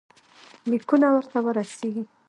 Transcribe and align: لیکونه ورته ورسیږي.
لیکونه 0.69 1.07
ورته 1.11 1.37
ورسیږي. 1.45 2.03